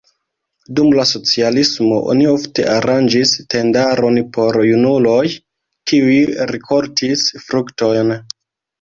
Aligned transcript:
Dum 0.77 0.95
la 0.99 1.03
socialismo 1.09 1.99
oni 2.13 2.25
ofte 2.31 2.65
aranĝis 2.77 3.35
tendaron 3.57 4.19
por 4.39 4.61
junuloj, 4.71 5.23
kiuj 5.93 6.21
rikoltis 6.57 7.31
fruktojn. 7.49 8.17